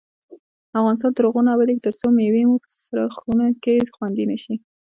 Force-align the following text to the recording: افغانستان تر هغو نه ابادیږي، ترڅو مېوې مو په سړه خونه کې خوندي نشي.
افغانستان 0.79 1.11
تر 1.15 1.23
هغو 1.27 1.41
نه 1.45 1.51
ابادیږي، 1.55 1.81
ترڅو 1.87 2.05
مېوې 2.17 2.43
مو 2.49 2.55
په 2.63 2.69
سړه 2.83 3.03
خونه 3.17 3.45
کې 3.63 3.75
خوندي 3.95 4.25
نشي. 4.31 4.55